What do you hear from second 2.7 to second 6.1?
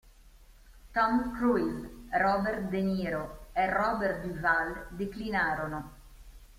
De Niro e Robert Duvall declinarono.